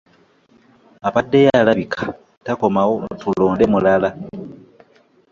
Abaddeyo 1.07 1.49
alabika 1.61 2.03
takomawo 2.45 2.95
tulonde 3.19 3.65
mulala. 3.71 4.09